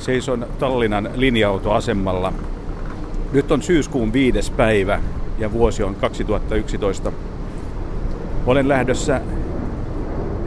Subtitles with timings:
[0.00, 2.32] Seison Tallinnan linja-autoasemalla.
[3.32, 5.00] Nyt on syyskuun viides päivä
[5.38, 7.12] ja vuosi on 2011.
[8.46, 9.20] Olen lähdössä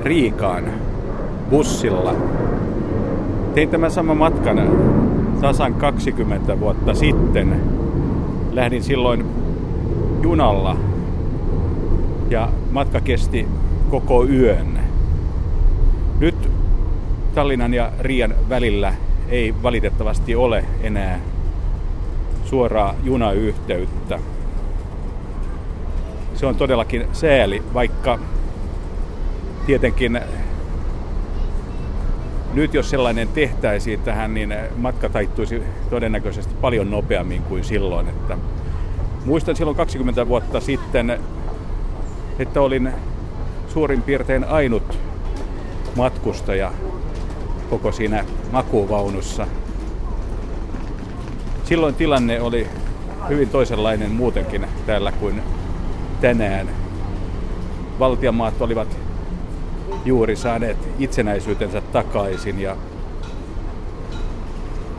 [0.01, 0.63] Riikaan
[1.49, 2.15] bussilla.
[3.55, 4.69] Tein tämän saman matkan
[5.41, 7.61] tasan 20 vuotta sitten.
[8.51, 9.25] Lähdin silloin
[10.23, 10.77] junalla
[12.29, 13.47] ja matka kesti
[13.89, 14.79] koko yön.
[16.19, 16.49] Nyt
[17.35, 18.93] Tallinnan ja Riian välillä
[19.33, 21.19] ei valitettavasti ole enää
[22.45, 24.19] suoraa junayhteyttä.
[26.35, 28.19] Se on todellakin sääli, vaikka
[29.65, 30.19] tietenkin
[32.53, 38.09] nyt jos sellainen tehtäisiin tähän, niin matka taittuisi todennäköisesti paljon nopeammin kuin silloin.
[38.09, 38.37] Että
[39.25, 41.19] muistan silloin 20 vuotta sitten,
[42.39, 42.93] että olin
[43.67, 44.99] suurin piirtein ainut
[45.95, 46.71] matkustaja
[47.73, 49.47] koko siinä makuvaunussa.
[51.63, 52.67] Silloin tilanne oli
[53.29, 55.41] hyvin toisenlainen muutenkin täällä kuin
[56.21, 56.69] tänään.
[57.99, 58.97] Valtiamaat olivat
[60.05, 62.75] juuri saaneet itsenäisyytensä takaisin ja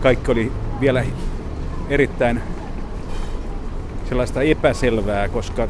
[0.00, 1.04] kaikki oli vielä
[1.88, 2.40] erittäin
[4.08, 5.68] sellaista epäselvää, koska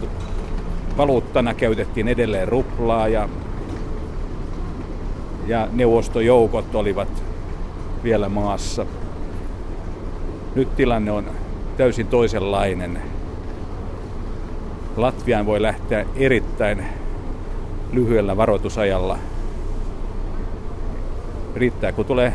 [0.97, 3.29] valuuttana käytettiin edelleen ruplaa ja,
[5.47, 7.09] ja neuvostojoukot olivat
[8.05, 8.87] vielä maassa.
[10.55, 11.25] Nyt tilanne on
[11.77, 13.03] täysin toisenlainen.
[14.97, 16.85] Latviaan voi lähteä erittäin
[17.93, 19.19] lyhyellä varoitusajalla.
[21.57, 22.35] Riittää, kun tulee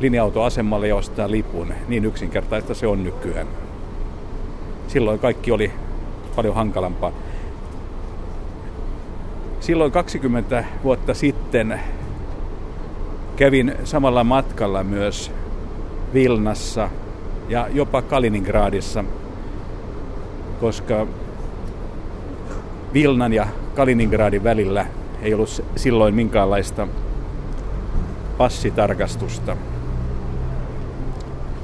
[0.00, 1.74] linja-autoasemalle ja ostaa lipun.
[1.88, 3.46] Niin yksinkertaista se on nykyään.
[4.88, 5.72] Silloin kaikki oli
[6.36, 7.12] paljon hankalampaa.
[9.64, 11.80] Silloin 20 vuotta sitten
[13.36, 15.30] kävin samalla matkalla myös
[16.14, 16.90] Vilnassa
[17.48, 19.04] ja jopa Kaliningradissa,
[20.60, 21.06] koska
[22.92, 24.86] Vilnan ja Kaliningradin välillä
[25.22, 26.88] ei ollut silloin minkäänlaista
[28.38, 29.56] passitarkastusta.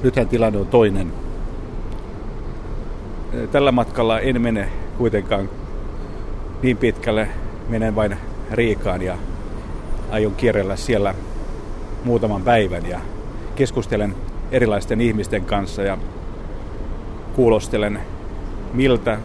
[0.02, 1.12] Nythän tilanne on toinen.
[3.52, 4.68] Tällä matkalla en mene
[4.98, 5.48] kuitenkaan
[6.62, 7.28] niin pitkälle.
[7.70, 8.16] Menen vain
[8.52, 9.16] Riikaan ja
[10.10, 11.14] aion kierrellä siellä
[12.04, 13.00] muutaman päivän ja
[13.56, 14.14] keskustelen
[14.50, 15.98] erilaisten ihmisten kanssa ja
[17.32, 18.00] kuulostelen,
[18.72, 19.18] miltä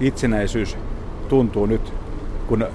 [0.00, 0.76] itsenäisyys
[1.28, 1.94] tuntuu nyt,
[2.46, 2.66] kun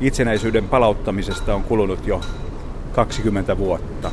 [0.00, 2.20] itsenäisyyden palauttamisesta on kulunut jo
[2.92, 4.10] 20 vuotta.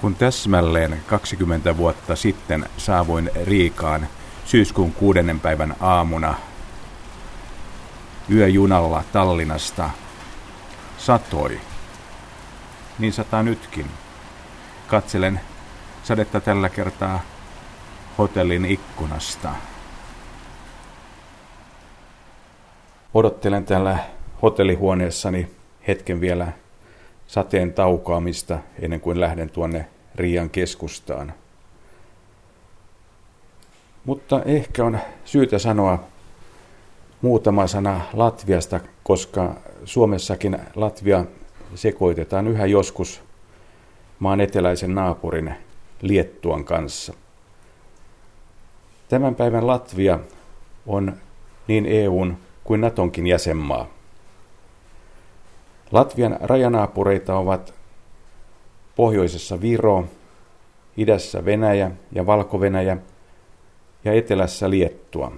[0.00, 4.08] Kun täsmälleen 20 vuotta sitten saavuin Riikaan
[4.44, 6.34] syyskuun kuudennen päivän aamuna
[8.32, 9.90] yöjunalla Tallinnasta,
[10.98, 11.60] satoi.
[12.98, 13.86] Niin sataa nytkin.
[14.86, 15.40] Katselen
[16.02, 17.20] sadetta tällä kertaa
[18.18, 19.50] hotellin ikkunasta.
[23.14, 23.98] Odottelen täällä
[24.42, 25.50] hotellihuoneessani
[25.88, 26.52] hetken vielä
[27.30, 31.32] sateen taukoamista ennen kuin lähden tuonne Riian keskustaan.
[34.04, 36.04] Mutta ehkä on syytä sanoa
[37.22, 39.54] muutama sana Latviasta, koska
[39.84, 41.24] Suomessakin Latvia
[41.74, 43.22] sekoitetaan yhä joskus
[44.18, 45.54] maan eteläisen naapurin
[46.02, 47.14] Liettuan kanssa.
[49.08, 50.18] Tämän päivän Latvia
[50.86, 51.16] on
[51.68, 53.99] niin EUn kuin Natonkin jäsenmaa.
[55.92, 57.74] Latvian rajanaapureita ovat
[58.96, 60.04] pohjoisessa Viro,
[60.96, 62.96] idässä Venäjä ja Valko-Venäjä
[64.04, 65.32] ja etelässä Liettua.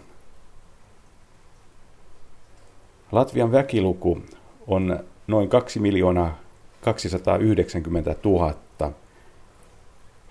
[3.13, 4.23] Latvian väkiluku
[4.67, 6.39] on noin 2 miljoonaa
[6.81, 8.55] 290 000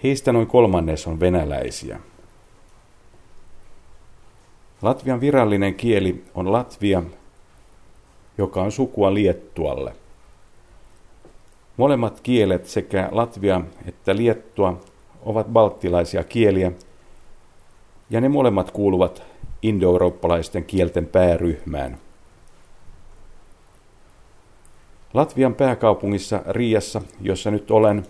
[0.03, 1.99] Heistä noin kolmannes on venäläisiä.
[4.81, 7.03] Latvian virallinen kieli on latvia,
[8.37, 9.95] joka on sukua liettualle.
[11.81, 14.81] Molemmat kielet sekä latvia että liettua
[15.23, 16.71] ovat balttilaisia kieliä,
[18.09, 19.23] ja ne molemmat kuuluvat
[19.61, 21.97] indoeurooppalaisten kielten pääryhmään.
[25.13, 28.07] Latvian pääkaupungissa Riassa, jossa nyt olen,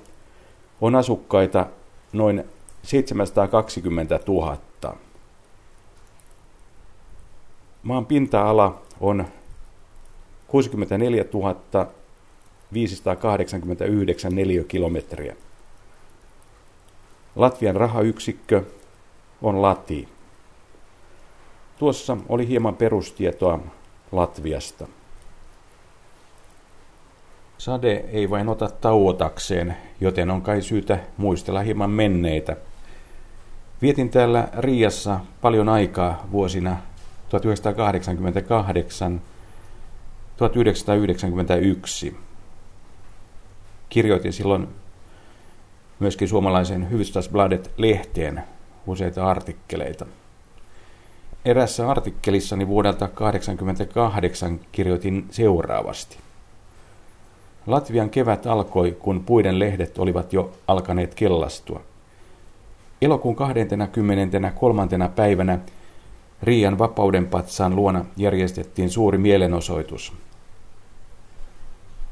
[0.81, 1.65] on asukkaita
[2.13, 2.43] noin
[2.83, 4.57] 720 000.
[7.83, 9.25] Maan pinta-ala on
[10.47, 11.23] 64
[12.73, 15.35] 589 neliökilometriä.
[17.35, 18.63] Latvian rahayksikkö
[19.41, 20.07] on lati.
[21.79, 23.59] Tuossa oli hieman perustietoa
[24.11, 24.87] Latviasta.
[27.57, 32.55] Sade ei vain ota tauotakseen, joten on kai syytä muistella hieman menneitä.
[33.81, 36.77] Vietin täällä Riassa paljon aikaa vuosina
[37.29, 39.21] 1988
[40.37, 42.17] 1991.
[43.91, 44.67] Kirjoitin silloin
[45.99, 48.43] myöskin suomalaisen Hufvudstadsbladet-lehteen
[48.87, 50.05] useita artikkeleita.
[51.45, 56.17] Erässä artikkelissani vuodelta 1988 kirjoitin seuraavasti.
[57.67, 61.81] Latvian kevät alkoi, kun puiden lehdet olivat jo alkaneet kellastua.
[63.01, 64.87] Elokuun 23.
[65.15, 65.59] päivänä
[66.43, 70.13] Riian vapaudenpatsaan luona järjestettiin suuri mielenosoitus.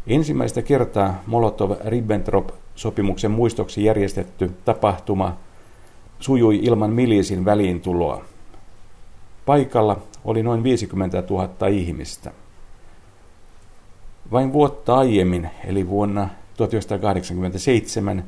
[0.07, 5.38] Ensimmäistä kertaa Molotov-Ribbentrop-sopimuksen muistoksi järjestetty tapahtuma
[6.19, 8.22] sujui ilman miliisin väliintuloa.
[9.46, 12.31] Paikalla oli noin 50 000 ihmistä.
[14.31, 18.24] Vain vuotta aiemmin, eli vuonna 1987,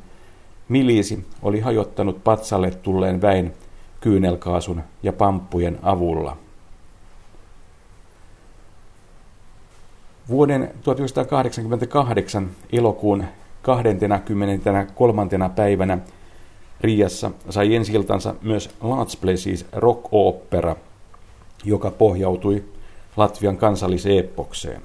[0.68, 3.54] miliisi oli hajottanut patsalle tulleen väen
[4.00, 6.36] kyynelkaasun ja pamppujen avulla.
[10.32, 13.24] Vuoden 1988 elokuun
[13.62, 15.26] 23.
[15.56, 15.98] päivänä
[16.80, 20.76] Riassa sai ensiltansa myös Large Places Rock Opera,
[21.64, 22.64] joka pohjautui
[23.16, 24.82] Latvian kansalliseepokseen.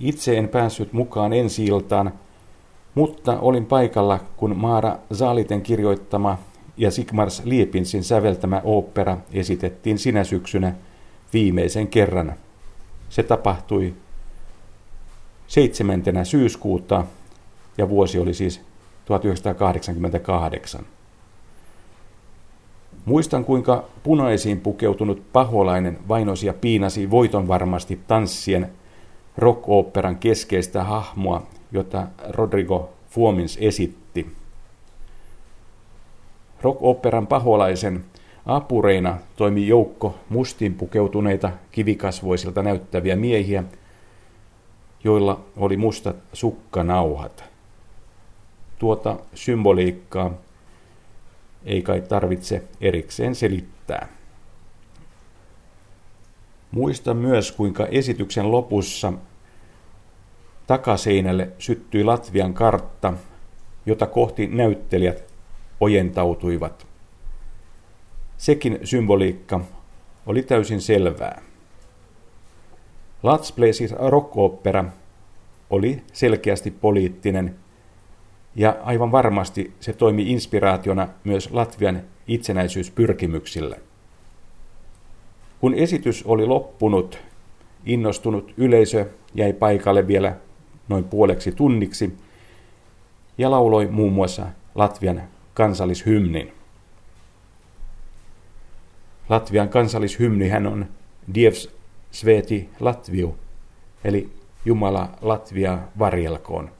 [0.00, 2.12] Itse en päässyt mukaan ensi iltaan,
[2.94, 6.38] mutta olin paikalla, kun Maara Zaaliten kirjoittama
[6.76, 10.74] ja Sigmars Liepinsin säveltämä opera esitettiin sinä syksynä
[11.32, 12.34] viimeisen kerran.
[13.10, 13.94] Se tapahtui
[15.46, 16.02] 7.
[16.24, 17.04] syyskuuta
[17.78, 18.60] ja vuosi oli siis
[19.04, 20.86] 1988.
[23.04, 28.70] Muistan, kuinka punaisiin pukeutunut paholainen vainosi ja piinasi voiton varmasti tanssien
[29.38, 34.36] rock-oopperan keskeistä hahmoa, jota Rodrigo Fuomins esitti.
[36.62, 38.04] Rock-oopperan paholaisen
[38.48, 43.64] apureina toimi joukko mustiin pukeutuneita kivikasvoisilta näyttäviä miehiä,
[45.04, 47.44] joilla oli mustat sukkanauhat.
[48.78, 50.34] Tuota symboliikkaa
[51.64, 54.08] ei kai tarvitse erikseen selittää.
[56.70, 59.12] Muista myös, kuinka esityksen lopussa
[60.66, 63.14] takaseinälle syttyi Latvian kartta,
[63.86, 65.24] jota kohti näyttelijät
[65.80, 66.87] ojentautuivat.
[68.38, 69.60] Sekin symboliikka
[70.26, 71.42] oli täysin selvää.
[73.24, 74.84] Let's Places rock-opera
[75.70, 77.56] oli selkeästi poliittinen
[78.56, 83.80] ja aivan varmasti se toimi inspiraationa myös Latvian itsenäisyyspyrkimyksille.
[85.60, 87.18] Kun esitys oli loppunut,
[87.84, 90.36] innostunut yleisö jäi paikalle vielä
[90.88, 92.16] noin puoleksi tunniksi
[93.38, 95.22] ja lauloi muun muassa Latvian
[95.54, 96.57] kansallishymnin.
[99.28, 100.86] Latvian kansallishymnihän on
[101.34, 101.68] Dievs
[102.10, 103.38] Sveti Latviu,
[104.04, 104.30] eli
[104.64, 106.70] Jumala Latvia varjelkoon.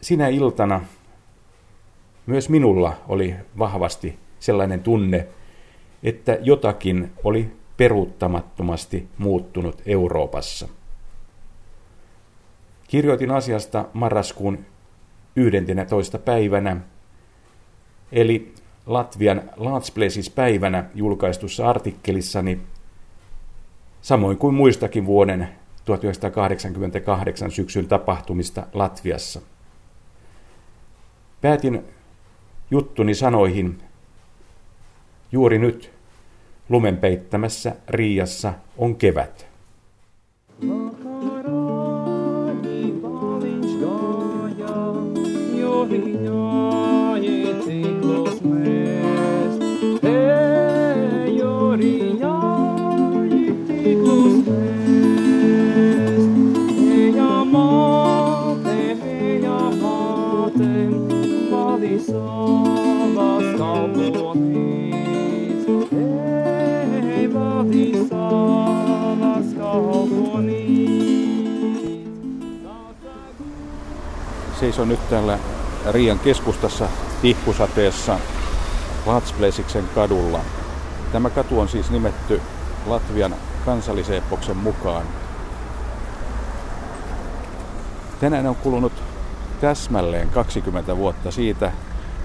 [0.00, 0.80] Sinä iltana
[2.26, 5.28] myös minulla oli vahvasti sellainen tunne,
[6.02, 10.68] että jotakin oli peruuttamattomasti muuttunut Euroopassa.
[12.88, 14.58] Kirjoitin asiasta marraskuun
[15.36, 16.18] 11.
[16.18, 16.76] päivänä,
[18.12, 18.54] eli
[18.86, 22.60] Latvian Large Places-päivänä julkaistussa artikkelissani,
[24.02, 25.48] samoin kuin muistakin vuoden
[25.84, 29.40] 1988 syksyn tapahtumista Latviassa.
[31.40, 31.84] Päätin
[32.70, 33.82] juttuni sanoihin,
[35.32, 35.92] juuri nyt
[36.68, 39.55] lumenpeittämässä Riassa on kevät.
[74.60, 75.38] Seison nyt täällä
[75.90, 76.88] Riian keskustassa
[77.22, 78.18] tihkusateessa
[79.06, 80.40] Latsplaisiksen kadulla.
[81.12, 82.40] Tämä katu on siis nimetty
[82.86, 83.34] Latvian
[83.64, 85.02] kansallisepoksen mukaan.
[88.20, 88.92] Tänään on kulunut
[89.60, 91.72] täsmälleen 20 vuotta siitä,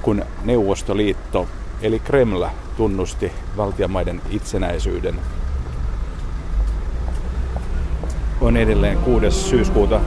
[0.02, 1.48] kun Neuvostoliitto
[1.82, 5.16] eli Kremla tunnusti valtiamaiden itsenäisyyden.
[8.42, 9.32] On edelleen 6.
[9.32, 10.02] syyskuuta.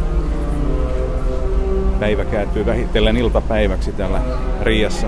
[2.00, 4.20] Päivä kääntyy vähitellen iltapäiväksi täällä
[4.62, 5.06] Riassa.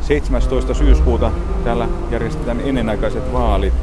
[0.00, 0.74] 17.
[0.74, 1.30] syyskuuta
[1.64, 3.74] täällä järjestetään ennenaikaiset vaalit.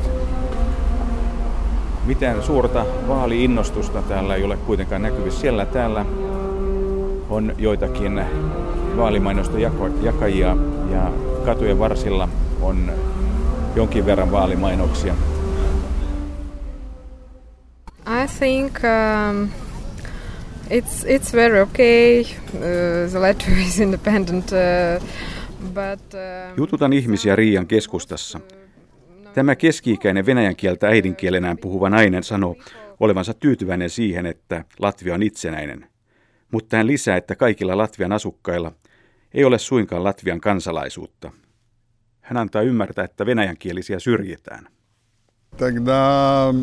[2.06, 5.42] Mitään suurta vaaliinnostusta täällä ei ole kuitenkaan näkyvissä.
[5.42, 6.06] Siellä täällä
[7.30, 8.22] on joitakin
[8.98, 9.58] vaalimainosta
[10.02, 10.58] jakajia
[10.92, 11.12] ja
[11.46, 12.30] katujen varsilla
[12.62, 12.92] on
[13.76, 15.14] jonkin verran vaalimainoksia.
[18.23, 19.51] I think um,
[20.71, 22.21] it's it's very okay.
[22.21, 24.53] Uh, the Latvia is independent.
[24.53, 25.05] Uh,
[25.75, 28.41] but, uh, Jututan ihmisiä Riian keskustassa.
[29.35, 32.57] Tämä keski-ikäinen venäjän kieltä äidinkielenään puhuva nainen sanoo
[33.01, 35.87] olevansa tyytyväinen siihen, että Latvia on itsenäinen.
[36.53, 38.73] Mutta hän lisää, että kaikilla Latvian asukkailla
[39.35, 41.31] ei ole suinkaan Latvian kansalaisuutta.
[42.21, 44.69] Hän antaa ymmärtää, että venäjänkielisiä syrjitään.
[45.57, 46.55] Тогда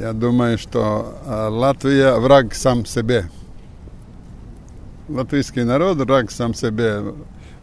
[0.00, 1.14] я думаю, что
[1.50, 3.24] Латвия враг сам себе.
[5.08, 7.02] Латвийский народ враг сам себе.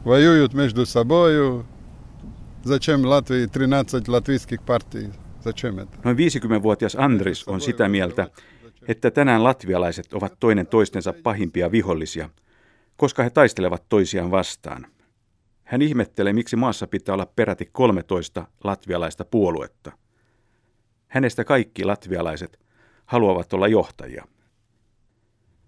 [0.04, 1.64] Воюют между собой.
[2.64, 5.12] Зачем Латвии 13 латвийских партий?
[5.44, 5.98] Зачем это?
[6.04, 8.28] Noin 50-vuotias Andris on sitä mieltä,
[8.88, 12.30] että tänään latvialaiset ovat toinen toistensa pahimpia vihollisia,
[12.98, 14.88] koska he taistelevat toisiaan vastaan.
[15.64, 19.92] Hän ihmettelee, miksi maassa pitää olla peräti 13 latvialaista puoluetta.
[21.10, 22.60] Hänestä kaikki latvialaiset
[23.06, 24.26] haluavat olla johtajia.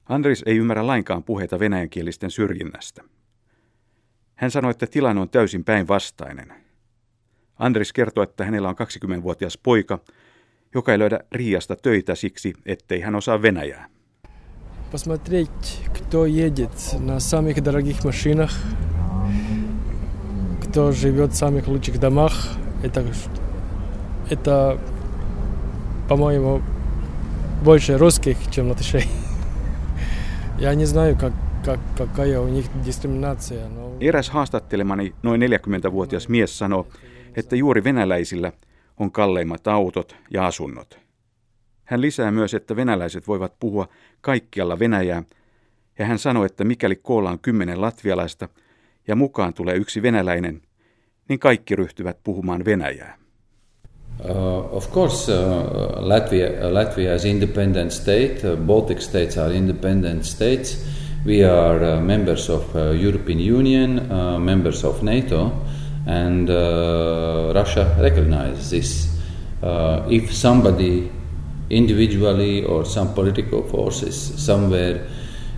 [0.06, 3.04] Andris ei ymmärrä lainkaan puheita venäjänkielisten syrjinnästä.
[4.36, 6.54] Hän sanoi, että tilanne on täysin päinvastainen.
[7.60, 10.00] Andris kertoo, että hänellä on 20-vuotias poika,
[10.76, 13.90] joka ei löydä Riasta töitä siksi, ettei hän osaa venäjää.
[14.92, 18.52] Посмотреть, кто едет на самых дорогих машинах,
[20.62, 23.04] кто живет в самых лучших домах, это,
[24.30, 24.80] это
[26.12, 26.62] по-моему,
[27.64, 29.06] больше русских, чем латышей.
[30.60, 31.34] Я не знаю, как,
[31.66, 33.68] как, какая у них дискриминация.
[33.70, 33.98] Но...
[34.00, 36.86] Eräs haastattelemani noin 40-vuotias mies sanoi,
[37.36, 38.52] että juuri venäläisillä
[38.98, 41.00] on kalleimmat autot ja asunnot.
[41.84, 43.88] Hän lisää myös, että venäläiset voivat puhua
[44.22, 45.24] kaikkialla Venäjää,
[46.00, 48.50] ja hän sanoi, että mikäli koolla on kymmenen latvialaista
[49.08, 50.62] ja mukaan tulee yksi venäläinen,
[51.30, 53.18] niin kaikki ryhtyvät puhumaan Venäjää.
[54.25, 58.45] Uh, of course, uh, Latvia, Latvia is independent state.
[58.45, 60.77] Uh, Baltic states are independent states.
[61.25, 64.09] We are members of European Union,
[64.45, 65.53] members of NATO,
[66.05, 69.09] and Russia recognizes this.
[70.11, 71.09] If somebody
[71.71, 75.07] individually or some political forces somewhere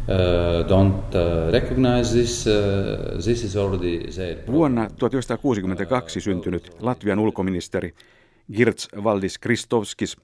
[0.06, 4.36] uh, don't uh, recognize this, uh, this is already there.
[4.46, 7.94] Vuonna 1962 syntynyt Latvian ulkoministeri
[8.52, 10.16] Girts Valdis Kristovskis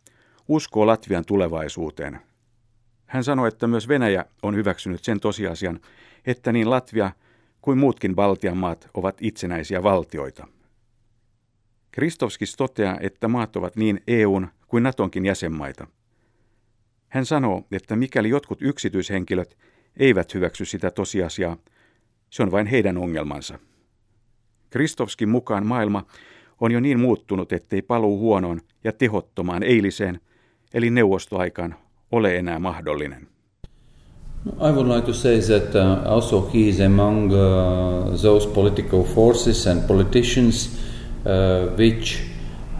[0.48, 2.20] uskoo Latvian tulevaisuuteen.
[3.06, 5.80] Hän sanoi, että myös Venäjä on hyväksynyt sen tosiasian,
[6.26, 7.12] että niin Latvia
[7.60, 10.46] kuin muutkin Baltian maat ovat itsenäisiä valtioita.
[11.90, 15.86] Kristovskis toteaa, että maat ovat niin EUn kuin Natonkin jäsenmaita.
[17.08, 19.58] Hän sanoo, että mikäli jotkut yksityishenkilöt
[19.96, 21.56] eivät hyväksy sitä tosiasiaa,
[22.30, 23.58] se on vain heidän ongelmansa.
[24.70, 26.06] Kristovskin mukaan maailma
[26.60, 30.20] on jo niin muuttunut, ettei paluu huonoon ja tehottomaan eiliseen,
[30.74, 31.74] eli neuvostoaikaan,
[32.12, 33.26] ole enää mahdollinen.
[34.46, 39.66] I would like to say that uh, also he is among uh, those political forces
[39.66, 40.70] and politicians
[41.26, 42.22] uh, which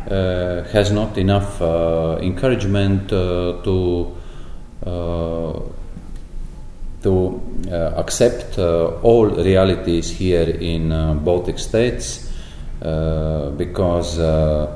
[0.07, 4.07] uh, has not enough uh, encouragement uh, to
[4.87, 5.63] uh,
[7.03, 12.30] to uh, accept uh, all realities here in uh, Baltic states
[13.57, 14.69] because uh,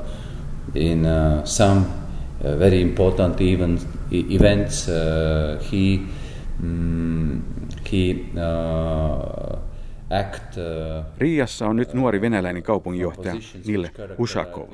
[0.75, 3.79] in uh, some uh, very important even,
[4.11, 4.93] events uh,
[5.71, 5.99] he
[6.61, 7.41] mm,
[7.91, 9.59] he uh,
[10.09, 13.35] act, uh, Riassa on nyt nuori venäläinen kaupunginjohtaja
[13.67, 14.69] Nille Ushakov.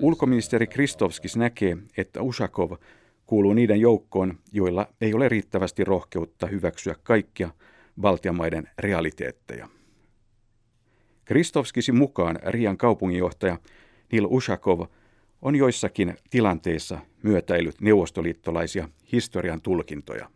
[0.00, 2.72] Ulkoministeri Kristovskis näkee, että Ushakov
[3.26, 7.50] kuuluu niiden joukkoon, joilla ei ole riittävästi rohkeutta hyväksyä kaikkia
[8.02, 9.68] valtiamaiden realiteetteja.
[11.26, 13.58] Kristovskisin mukaan Rian kaupunginjohtaja
[14.12, 14.80] Nil Ushakov
[15.42, 20.30] on joissakin tilanteissa myötäillyt neuvostoliittolaisia historian tulkintoja.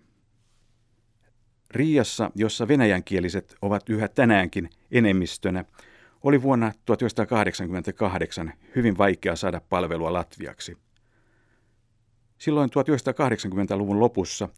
[1.70, 5.64] Riassa, jossa venäjänkieliset ovat yhä tänäänkin enemmistönä,
[6.22, 10.76] oli vuonna 1988 hyvin vaikea saada palvelua latviaksi.
[12.38, 14.48] Silloin 1980-luvun lopussa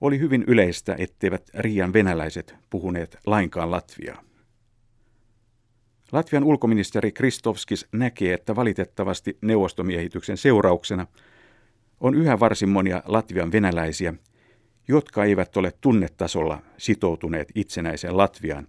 [0.00, 4.29] Oli hyvin yleistä, etteivät Riian venäläiset puhuneet lainkaan latviaa.
[6.12, 11.06] Latvian ulkoministeri Kristovskis näkee, että valitettavasti neuvostomiehityksen seurauksena
[12.00, 14.14] on yhä varsin monia Latvian venäläisiä,
[14.88, 18.66] jotka eivät ole tunnetasolla sitoutuneet itsenäiseen Latviaan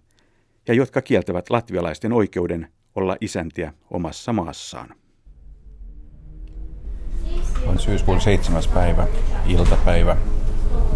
[0.68, 4.94] ja jotka kieltävät latvialaisten oikeuden olla isäntiä omassa maassaan.
[7.66, 9.06] On syyskuun seitsemäs päivä,
[9.46, 10.16] iltapäivä.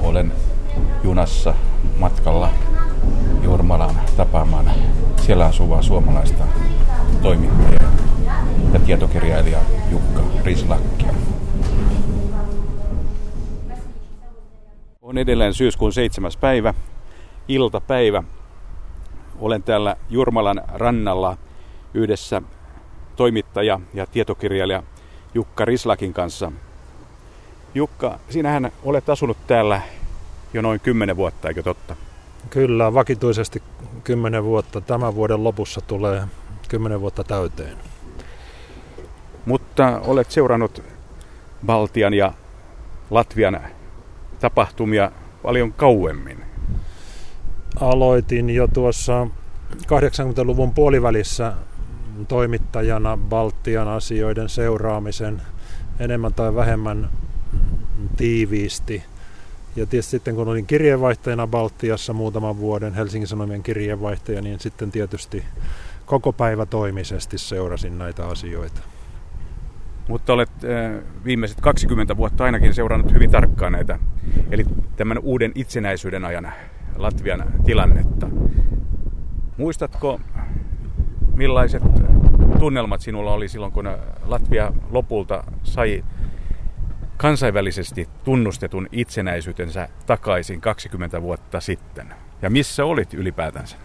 [0.01, 0.33] Olen
[1.05, 1.55] junassa
[1.99, 2.51] matkalla
[3.43, 4.71] Jurmalaan tapaamaan
[5.27, 6.45] siellä asuvaa suomalaista
[7.23, 7.93] toimittajaa
[8.73, 9.59] ja tietokirjailija
[9.91, 11.15] Jukka Rislakkia.
[15.03, 16.75] On edelleen syyskuun seitsemäs päivä,
[17.49, 18.23] iltapäivä.
[19.39, 21.37] Olen täällä Jurmalan rannalla
[21.95, 22.43] yhdessä
[23.17, 24.83] toimittaja ja tietokirjailija
[25.35, 26.53] Jukka Rislakin kanssa.
[27.75, 29.81] Jukka, sinähän olet asunut täällä
[30.53, 31.97] jo noin kymmenen vuotta, eikö totta?
[32.51, 33.63] Kyllä, vakituisesti
[34.05, 34.81] kymmenen vuotta.
[34.81, 36.23] Tämän vuoden lopussa tulee
[36.69, 37.77] kymmenen vuotta täyteen.
[39.47, 40.83] Mutta olet seurannut
[41.67, 42.33] Baltian ja
[43.11, 43.61] Latvian
[44.41, 45.13] tapahtumia
[45.43, 46.45] paljon kauemmin.
[47.81, 49.27] Aloitin jo tuossa
[49.75, 51.53] 80-luvun puolivälissä
[52.29, 55.43] toimittajana Baltian asioiden seuraamisen
[55.99, 57.11] enemmän tai vähemmän
[58.17, 59.03] tiiviisti.
[59.77, 65.45] Ja tietysti sitten kun olin kirjeenvaihtajana Baltiassa muutaman vuoden, Helsingin Sanomien kirjeenvaihtaja, niin sitten tietysti
[66.07, 68.81] koko päivä toimisesti seurasin näitä asioita.
[70.09, 70.51] Mutta olet
[71.25, 73.99] viimeiset 20 vuotta ainakin seurannut hyvin tarkkaan näitä,
[74.51, 74.65] eli
[74.97, 76.53] tämän uuden itsenäisyyden ajan
[76.97, 78.29] Latvian tilannetta.
[79.57, 80.21] Muistatko,
[81.35, 81.83] millaiset
[82.59, 83.89] tunnelmat sinulla oli silloin, kun
[84.27, 86.05] Latvia lopulta sai
[87.17, 92.15] kansainvälisesti tunnustetun itsenäisyytensä takaisin 20 vuotta sitten?
[92.43, 93.77] Ja missä olit ylipäätänsä?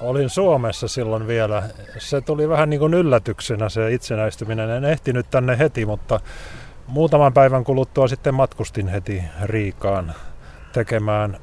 [0.00, 1.62] Olin Suomessa silloin vielä.
[1.98, 4.70] Se tuli vähän niin kuin yllätyksenä se itsenäistyminen.
[4.70, 6.20] En ehtinyt tänne heti, mutta
[6.86, 10.14] muutaman päivän kuluttua sitten matkustin heti Riikaan
[10.72, 11.36] tekemään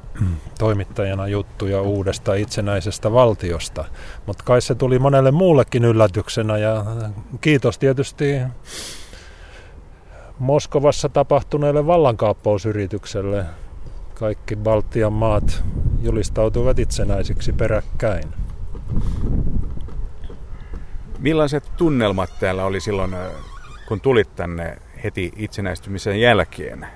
[0.58, 3.84] toimittajana juttuja uudesta itsenäisestä valtiosta.
[4.26, 6.84] Mutta kai se tuli monelle muullekin yllätyksenä ja
[7.40, 8.40] kiitos tietysti
[10.38, 13.44] Moskovassa tapahtuneelle vallankaappausyritykselle.
[14.14, 15.64] Kaikki Baltian maat
[16.02, 18.24] julistautuivat itsenäisiksi peräkkäin.
[21.18, 23.16] Millaiset tunnelmat täällä oli silloin,
[23.88, 26.86] kun tulit tänne heti itsenäistymisen jälkeen?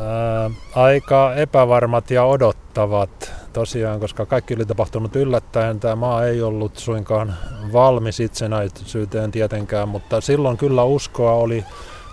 [0.00, 5.80] Ää, aika epävarmat ja odottavat tosiaan, koska kaikki oli tapahtunut yllättäen.
[5.80, 7.34] Tämä maa ei ollut suinkaan
[7.72, 11.64] valmis itsenäisyyteen tietenkään, mutta silloin kyllä uskoa oli,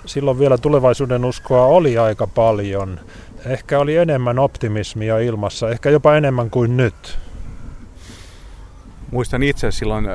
[0.05, 2.99] silloin vielä tulevaisuuden uskoa oli aika paljon.
[3.45, 7.19] Ehkä oli enemmän optimismia ilmassa, ehkä jopa enemmän kuin nyt.
[9.11, 10.05] Muistan itse silloin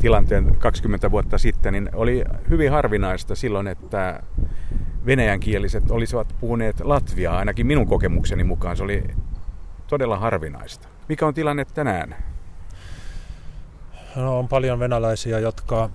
[0.00, 4.22] tilanteen 20 vuotta sitten, niin oli hyvin harvinaista silloin, että
[5.06, 9.04] venäjänkieliset olisivat puhuneet latviaa, ainakin minun kokemukseni mukaan se oli
[9.86, 10.88] todella harvinaista.
[11.08, 12.16] Mikä on tilanne tänään?
[14.16, 15.90] No, on paljon venäläisiä, jotka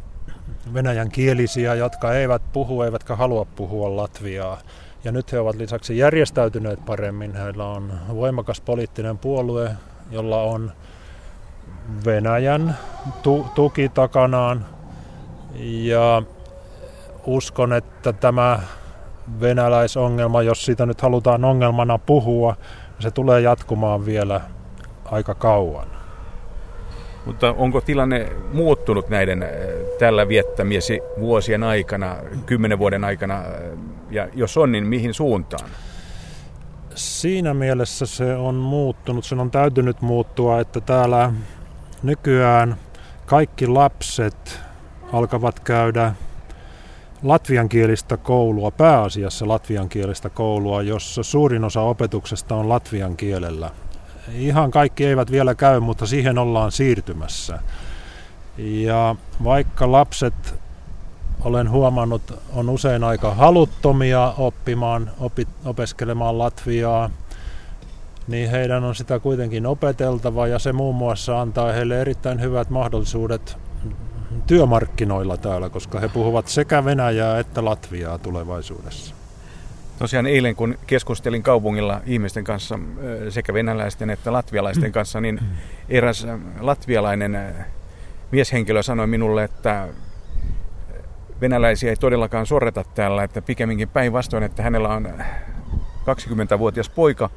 [0.74, 4.58] venäjän kielisiä, jotka eivät puhu eivätkä halua puhua latviaa.
[5.04, 7.36] Ja nyt he ovat lisäksi järjestäytyneet paremmin.
[7.36, 9.72] Heillä on voimakas poliittinen puolue,
[10.12, 10.72] jolla on
[12.06, 12.78] Venäjän
[13.24, 14.66] tu- tuki takanaan.
[15.60, 16.22] Ja
[17.26, 18.60] uskon, että tämä
[19.42, 22.56] venäläisongelma, jos siitä nyt halutaan ongelmana puhua,
[23.00, 24.42] se tulee jatkumaan vielä
[25.06, 25.88] aika kauan.
[27.26, 29.50] Mutta onko tilanne muuttunut näiden äh,
[30.00, 33.46] tällä viettämiesi vuosien aikana, kymmenen vuoden aikana, äh,
[34.12, 35.70] ja jos on, niin mihin suuntaan?
[36.96, 41.34] Siinä mielessä se on muuttunut, sen on täytynyt muuttua, että täällä
[42.04, 42.76] nykyään
[43.26, 44.60] kaikki lapset
[45.14, 46.14] alkavat käydä
[47.24, 53.72] latviankielistä koulua, pääasiassa latviankielistä koulua, jossa suurin osa opetuksesta on latvian kielellä.
[54.34, 57.60] Ihan kaikki eivät vielä käy, mutta siihen ollaan siirtymässä.
[58.58, 60.56] Ja vaikka lapset,
[61.44, 62.22] olen huomannut,
[62.54, 67.10] on usein aika haluttomia oppimaan, opi, opeskelemaan latviaa,
[68.28, 73.58] niin heidän on sitä kuitenkin opeteltava ja se muun muassa antaa heille erittäin hyvät mahdollisuudet
[74.48, 79.16] työmarkkinoilla täällä, koska he puhuvat sekä Venäjää että Latviaa tulevaisuudessa.
[80.00, 82.80] Tosiaan eilen, kun keskustelin kaupungilla ihmisten kanssa,
[83.30, 85.40] sekä venäläisten että latvialaisten kanssa, niin
[85.90, 86.28] eräs
[86.60, 87.56] latvialainen
[88.32, 89.88] mieshenkilö sanoi minulle, että
[91.42, 95.10] venäläisiä ei todellakaan sorreta täällä, että pikemminkin päinvastoin, että hänellä on
[96.02, 97.30] 20-vuotias poika,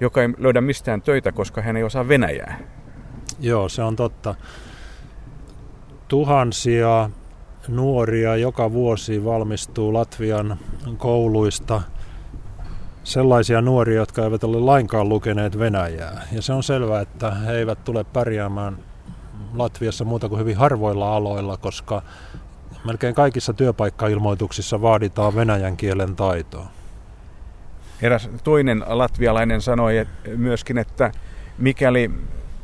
[0.00, 2.58] joka ei löydä mistään töitä, koska hän ei osaa venäjää.
[3.40, 4.34] Joo, se on totta.
[6.08, 7.10] Tuhansia
[7.68, 10.58] nuoria joka vuosi valmistuu Latvian
[10.98, 11.80] kouluista
[13.04, 16.26] sellaisia nuoria, jotka eivät ole lainkaan lukeneet Venäjää.
[16.32, 18.78] Ja se on selvää, että he eivät tule pärjäämään
[19.54, 22.02] Latviassa muuta kuin hyvin harvoilla aloilla, koska
[22.84, 26.66] melkein kaikissa työpaikkailmoituksissa vaaditaan venäjän kielen taitoa.
[28.02, 31.12] Eräs toinen latvialainen sanoi myöskin, että
[31.58, 32.10] mikäli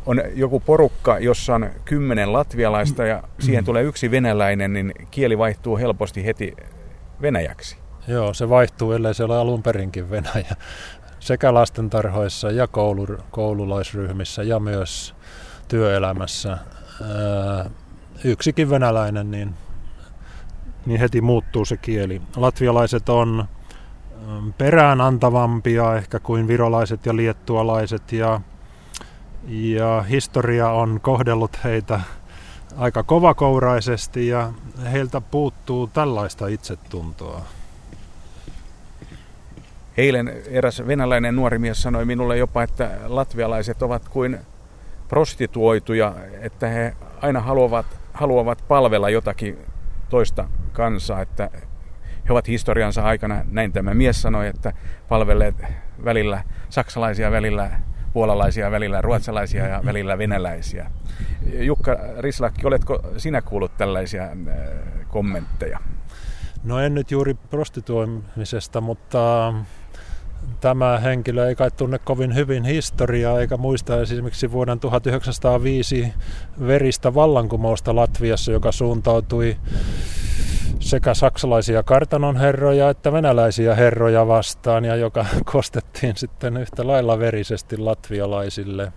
[0.07, 5.79] on joku porukka, jossa on kymmenen latvialaista ja siihen tulee yksi venäläinen, niin kieli vaihtuu
[5.79, 6.57] helposti heti
[7.23, 7.77] venäjäksi.
[8.09, 10.57] Joo, se vaihtuu, ellei se ole alun perinkin Venäjä.
[11.21, 15.15] Sekä lastentarhoissa ja koulu, koululaisryhmissä ja myös
[15.69, 16.59] työelämässä.
[18.25, 19.55] yksikin venäläinen, niin,
[20.87, 22.23] niin heti muuttuu se kieli.
[22.37, 23.45] Latvialaiset on
[24.59, 28.41] peräänantavampia ehkä kuin virolaiset ja liettualaiset ja,
[29.49, 32.01] ja historia on kohdellut heitä
[32.77, 34.53] aika kovakouraisesti ja
[34.93, 37.43] heiltä puuttuu tällaista itsetuntoa.
[39.97, 44.39] Eilen eräs venäläinen nuori mies sanoi minulle jopa, että latvialaiset ovat kuin
[45.09, 49.59] prostituoituja, että he aina haluavat, haluavat palvella jotakin
[50.09, 51.51] toista kansaa, että
[52.29, 54.73] he ovat historiansa aikana, näin tämä mies sanoi, että
[55.09, 55.63] palvelleet
[56.05, 57.71] välillä saksalaisia, välillä
[58.15, 60.91] puolalaisia, välillä ruotsalaisia ja välillä venäläisiä.
[61.53, 64.31] Jukka Rislakki, oletko sinä kuullut tällaisia äh,
[65.09, 65.79] kommentteja?
[66.65, 69.55] No en nyt juuri prostituoimisesta, mutta
[70.61, 76.13] tämä henkilö ei kai tunne kovin hyvin historiaa eikä muista esimerkiksi vuoden 1905
[76.67, 79.57] veristä vallankumousta Latviassa, joka suuntautui
[80.85, 87.77] sekä saksalaisia kartanon herroja että venäläisiä herroja vastaan ja joka kostettiin sitten yhtä lailla verisesti
[87.77, 88.93] latvialaisille.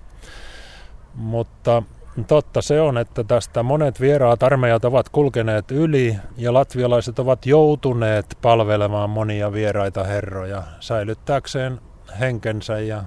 [1.16, 1.84] Mutta
[2.28, 8.38] totta se on, että tästä monet vieraat armeijat ovat kulkeneet yli ja latvialaiset ovat joutuneet
[8.42, 11.80] palvelemaan monia vieraita herroja säilyttääkseen
[12.20, 13.04] henkensä ja,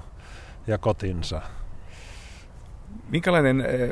[0.66, 1.42] ja kotinsa.
[3.10, 3.90] Minkälainen eh,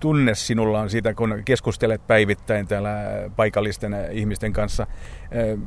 [0.00, 2.90] tunne sinulla on siitä, kun keskustelet päivittäin täällä
[3.36, 4.86] paikallisten ihmisten kanssa?
[5.30, 5.58] Eh,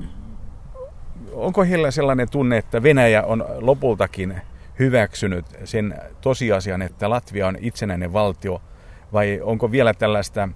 [1.34, 4.42] onko heillä sellainen tunne, että Venäjä on lopultakin
[4.80, 8.62] hyväksynyt sen tosiasian, että Latvia on itsenäinen valtio,
[9.14, 10.50] vai onko vielä tällaista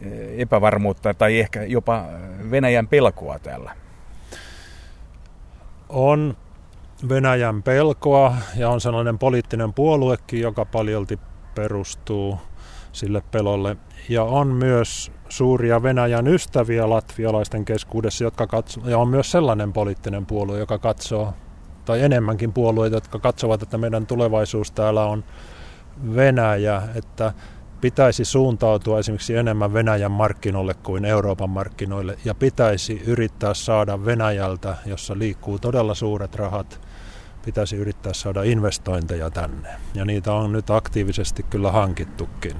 [0.00, 2.04] eh, epävarmuutta tai ehkä jopa
[2.50, 3.76] Venäjän pelkoa täällä?
[5.88, 6.36] On
[7.08, 11.18] Venäjän pelkoa ja on sellainen poliittinen puoluekin, joka paljolti
[11.60, 12.38] perustuu
[12.92, 13.76] sille pelolle.
[14.08, 20.26] Ja on myös suuria Venäjän ystäviä latvialaisten keskuudessa, jotka katso, ja on myös sellainen poliittinen
[20.26, 21.34] puolue, joka katsoo,
[21.84, 25.24] tai enemmänkin puolueita, jotka katsovat, että meidän tulevaisuus täällä on
[26.14, 27.32] Venäjä, että
[27.80, 35.18] pitäisi suuntautua esimerkiksi enemmän Venäjän markkinoille kuin Euroopan markkinoille, ja pitäisi yrittää saada Venäjältä, jossa
[35.18, 36.80] liikkuu todella suuret rahat,
[37.44, 39.68] pitäisi yrittää saada investointeja tänne.
[39.94, 42.56] Ja niitä on nyt aktiivisesti kyllä hankittukin.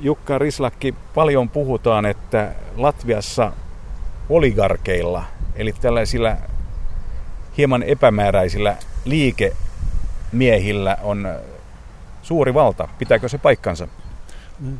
[0.00, 3.52] Jukka Rislakki, paljon puhutaan, että Latviassa
[4.28, 6.36] oligarkeilla, eli tällaisilla
[7.56, 11.28] hieman epämääräisillä liikemiehillä on
[12.22, 12.88] suuri valta.
[12.98, 13.88] Pitääkö se paikkansa?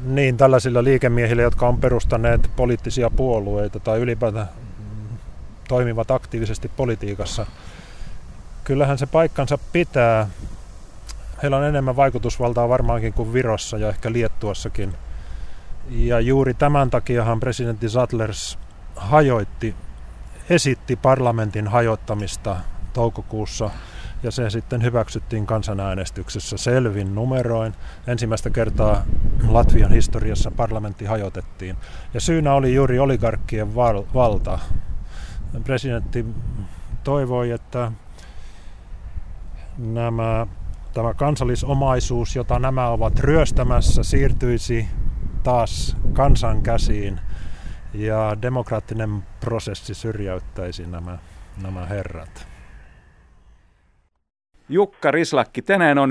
[0.04, 4.48] Niin, tällaisilla liikemiehillä, jotka on perustaneet poliittisia puolueita tai ylipäätään
[5.68, 7.46] toimivat aktiivisesti politiikassa–
[8.70, 10.28] kyllähän se paikkansa pitää.
[11.42, 14.94] Heillä on enemmän vaikutusvaltaa varmaankin kuin Virossa ja ehkä Liettuassakin.
[15.88, 18.58] Ja juuri tämän takiahan presidentti Zatlers
[18.96, 19.74] hajoitti,
[20.50, 22.56] esitti parlamentin hajottamista
[22.92, 23.70] toukokuussa
[24.22, 27.74] ja se sitten hyväksyttiin kansanäänestyksessä selvin numeroin.
[28.06, 29.02] Ensimmäistä kertaa
[29.48, 31.76] Latvian historiassa parlamentti hajotettiin.
[32.14, 34.58] Ja syynä oli juuri oligarkkien val- valta.
[35.64, 36.26] Presidentti
[37.04, 37.92] toivoi, että
[39.80, 40.46] nämä,
[40.94, 44.86] tämä kansallisomaisuus, jota nämä ovat ryöstämässä, siirtyisi
[45.42, 47.20] taas kansan käsiin
[47.94, 51.18] ja demokraattinen prosessi syrjäyttäisi nämä,
[51.62, 52.46] nämä herrat.
[54.68, 56.10] Jukka Rislakki, tänään on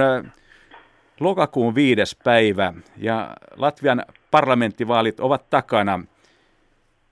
[1.19, 5.99] lokakuun viides päivä ja Latvian parlamenttivaalit ovat takana.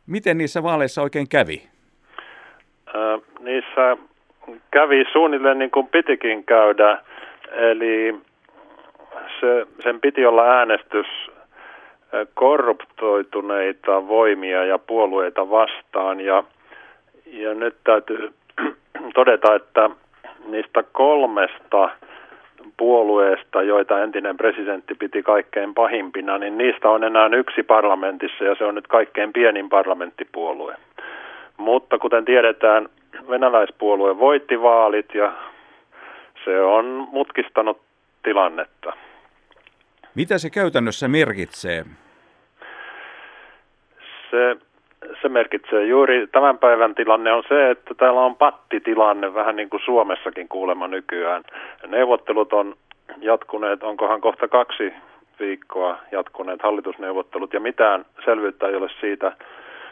[0.07, 1.69] Miten niissä vaaleissa oikein kävi?
[2.87, 3.97] Äh, niissä
[4.71, 6.97] kävi suunnilleen niin kuin pitikin käydä,
[7.51, 8.15] eli
[9.39, 11.07] se, sen piti olla äänestys
[12.33, 16.21] korruptoituneita voimia ja puolueita vastaan.
[16.21, 16.43] Ja,
[17.25, 18.33] ja nyt täytyy
[19.15, 19.89] todeta, että
[20.45, 21.89] niistä kolmesta
[22.77, 28.65] puolueesta, joita entinen presidentti piti kaikkein pahimpina, niin niistä on enää yksi parlamentissa ja se
[28.65, 30.75] on nyt kaikkein pienin parlamenttipuolue.
[31.57, 32.89] Mutta kuten tiedetään,
[33.29, 35.33] venäläispuolue voitti vaalit ja
[36.45, 37.81] se on mutkistanut
[38.23, 38.93] tilannetta.
[40.15, 41.85] Mitä se käytännössä merkitsee?
[44.31, 44.57] Se,
[45.21, 49.81] se merkitsee juuri, tämän päivän tilanne on se, että täällä on pattitilanne, vähän niin kuin
[49.85, 51.43] Suomessakin kuulemma nykyään.
[51.87, 52.75] Neuvottelut on
[53.17, 54.93] jatkuneet, onkohan kohta kaksi
[55.39, 59.31] viikkoa jatkuneet hallitusneuvottelut ja mitään selvyyttä ei ole siitä,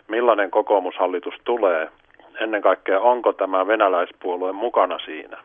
[0.08, 1.89] millainen kokoomushallitus tulee.
[2.39, 5.37] Ennen kaikkea, onko tämä venäläispuolue mukana siinä?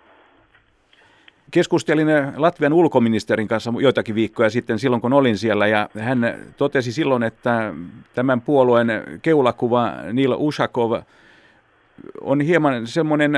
[1.51, 7.23] Keskustelin Latvian ulkoministerin kanssa joitakin viikkoja sitten silloin, kun olin siellä, ja hän totesi silloin,
[7.23, 7.73] että
[8.15, 8.89] tämän puolueen
[9.23, 10.93] keulakuva Neil Ushakov
[12.21, 13.33] on hieman semmoinen,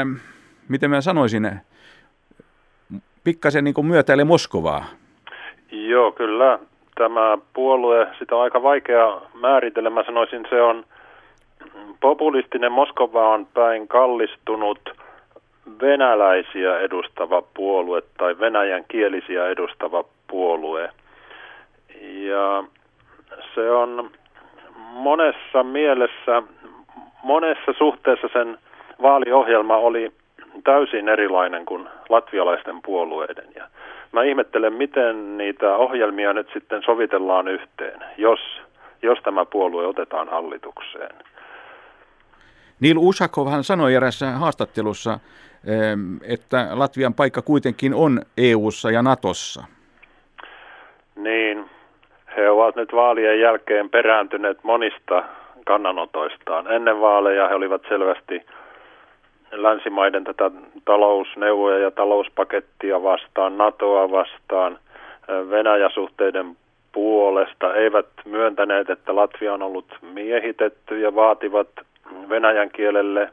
[0.68, 1.50] miten mä sanoisin,
[3.24, 4.84] pikkasen niin myötäile Moskovaa.
[5.70, 6.58] Joo, kyllä.
[6.94, 9.90] Tämä puolue, sitä on aika vaikea määritellä.
[9.90, 10.84] Mä sanoisin, se on
[12.00, 14.80] populistinen Moskovaan päin kallistunut–
[15.80, 20.90] venäläisiä edustava puolue tai venäjän kielisiä edustava puolue.
[22.12, 22.64] Ja
[23.54, 24.10] se on
[24.92, 26.42] monessa mielessä,
[27.22, 28.58] monessa suhteessa sen
[29.02, 30.12] vaaliohjelma oli
[30.64, 33.46] täysin erilainen kuin latvialaisten puolueiden.
[33.54, 33.64] Ja
[34.12, 38.40] mä ihmettelen, miten niitä ohjelmia nyt sitten sovitellaan yhteen, jos,
[39.02, 41.14] jos tämä puolue otetaan hallitukseen.
[42.82, 45.18] Neil Ushakov hän sanoi erässä haastattelussa,
[46.22, 49.64] että Latvian paikka kuitenkin on EU:ssa ja Natossa.
[51.16, 51.70] Niin,
[52.36, 55.24] he ovat nyt vaalien jälkeen perääntyneet monista
[55.66, 56.72] kannanotoistaan.
[56.72, 58.46] Ennen vaaleja he olivat selvästi
[59.52, 60.50] länsimaiden tätä
[60.84, 64.78] talousneuvoja ja talouspakettia vastaan, NATOa vastaan,
[65.50, 66.56] Venäjä-suhteiden
[66.92, 71.68] puolesta, eivät myöntäneet, että Latvia on ollut miehitetty ja vaativat
[72.28, 73.32] venäjän kielelle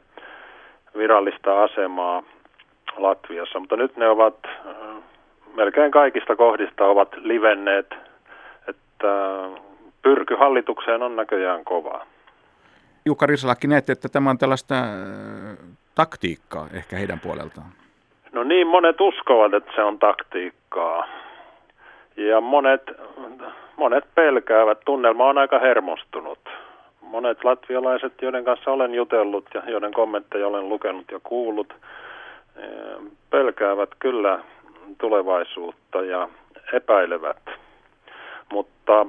[0.98, 2.24] virallista asemaa
[2.98, 4.74] Latviassa, mutta nyt ne ovat äh,
[5.56, 7.96] melkein kaikista kohdista ovat livenneet,
[8.68, 9.08] että
[10.02, 12.06] pyrky hallitukseen on näköjään kovaa.
[13.06, 15.58] Jukka Risalakki, näette, että tämä on tällaista äh,
[15.96, 17.68] taktiikkaa ehkä heidän puoleltaan?
[18.32, 21.08] No niin, monet uskovat, että se on taktiikkaa.
[22.18, 22.82] Ja monet,
[23.78, 24.80] monet pelkäävät.
[24.86, 26.40] Tunnelma on aika hermostunut
[27.10, 31.74] monet latvialaiset, joiden kanssa olen jutellut ja joiden kommentteja olen lukenut ja kuullut,
[32.56, 32.70] eh,
[33.30, 34.40] pelkäävät kyllä
[34.98, 36.30] tulevaisuutta ja
[36.74, 37.42] epäilevät.
[38.54, 39.06] Mutta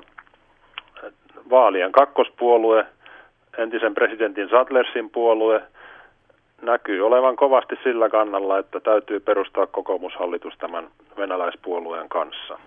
[1.50, 2.86] vaalien kakkospuolue,
[3.58, 5.62] entisen presidentin Sadlersin puolue,
[6.62, 12.58] näkyy olevan kovasti sillä kannalla, että täytyy perustaa kokoomushallitus tämän venäläispuolueen kanssa.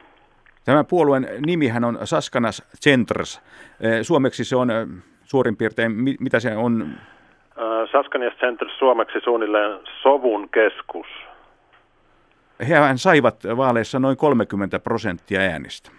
[0.65, 3.41] Tämän puolueen nimihän on Saskanas Centers.
[3.81, 4.87] Eh, suomeksi se on eh,
[5.23, 6.81] suurin piirtein, mitä se on?
[6.81, 11.07] Äh, Saskanias Center suomeksi suunnilleen sovun keskus.
[12.69, 15.91] Hehän saivat vaaleissa noin 30 prosenttia äänistä.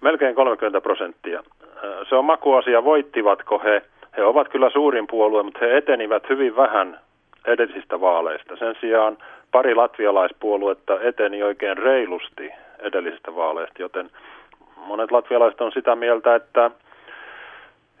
[0.00, 1.38] Melkein 30 prosenttia.
[1.38, 3.82] Äh, se on makuasia, voittivatko he.
[4.16, 7.00] He ovat kyllä suurin puolue, mutta he etenivät hyvin vähän
[7.46, 8.56] edellisistä vaaleista.
[8.56, 9.16] Sen sijaan
[9.52, 14.10] pari latvialaispuoluetta eteni oikein reilusti edellisistä vaaleista, joten
[14.76, 16.70] monet latvialaiset on sitä mieltä, että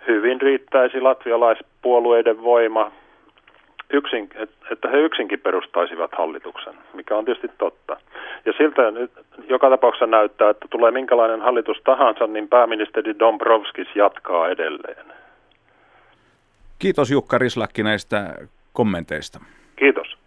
[0.06, 2.92] hyvin riittäisi latvialaispuolueiden voima,
[3.92, 4.30] yksin,
[4.70, 7.96] että he yksinkin perustaisivat hallituksen, mikä on tietysti totta.
[8.44, 9.10] Ja siltä nyt
[9.48, 15.06] joka tapauksessa näyttää, että tulee minkälainen hallitus tahansa, niin pääministeri Dombrovskis jatkaa edelleen.
[16.78, 18.34] Kiitos Jukka Rislakki näistä
[18.72, 19.40] kommenteista.
[19.76, 20.21] Kiitos.